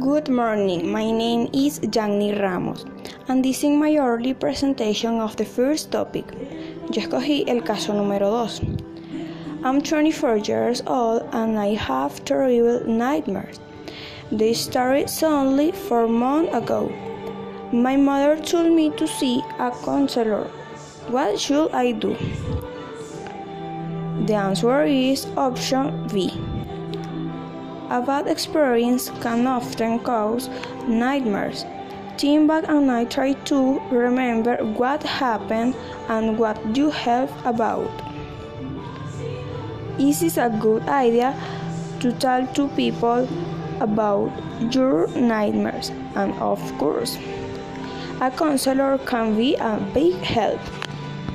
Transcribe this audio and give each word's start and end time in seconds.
Good 0.00 0.30
morning, 0.30 0.90
my 0.90 1.10
name 1.10 1.50
is 1.52 1.78
Yanni 1.92 2.32
Ramos, 2.32 2.86
and 3.28 3.44
this 3.44 3.62
is 3.62 3.76
my 3.76 3.94
early 3.98 4.32
presentation 4.32 5.20
of 5.20 5.36
the 5.36 5.44
first 5.44 5.92
topic. 5.92 6.24
Yo 6.90 7.02
escogí 7.02 7.44
el 7.46 7.60
caso 7.60 7.92
número 7.92 8.48
2. 8.48 9.62
I'm 9.62 9.82
24 9.82 10.38
years 10.38 10.82
old 10.86 11.28
and 11.32 11.58
I 11.58 11.74
have 11.74 12.24
terrible 12.24 12.80
nightmares. 12.86 13.60
They 14.32 14.54
started 14.54 15.10
suddenly 15.10 15.72
four 15.72 16.08
months 16.08 16.54
ago. 16.54 16.90
My 17.70 17.96
mother 17.96 18.42
told 18.42 18.72
me 18.72 18.88
to 18.96 19.06
see 19.06 19.42
a 19.58 19.70
counselor. 19.84 20.44
What 21.08 21.38
should 21.38 21.70
I 21.72 21.92
do? 21.92 22.16
The 24.24 24.34
answer 24.36 24.84
is 24.84 25.26
option 25.36 26.08
B. 26.08 26.32
A 27.92 28.00
bad 28.00 28.26
experience 28.26 29.10
can 29.20 29.46
often 29.46 29.98
cause 29.98 30.48
nightmares. 30.88 31.66
Back 32.48 32.64
and 32.68 32.90
I 32.90 33.04
try 33.04 33.34
to 33.52 33.80
remember 33.90 34.56
what 34.64 35.02
happened 35.02 35.74
and 36.08 36.38
what 36.38 36.56
you 36.74 36.88
have 36.88 37.30
about. 37.44 37.90
It 39.98 40.22
is 40.22 40.38
a 40.38 40.48
good 40.48 40.88
idea 40.88 41.36
to 42.00 42.12
tell 42.12 42.46
to 42.54 42.68
people 42.68 43.28
about 43.80 44.32
your 44.72 45.08
nightmares, 45.08 45.90
and 46.14 46.32
of 46.40 46.60
course, 46.78 47.18
a 48.22 48.30
counselor 48.30 48.96
can 49.04 49.36
be 49.36 49.54
a 49.56 49.76
big 49.92 50.14
help. 50.22 50.60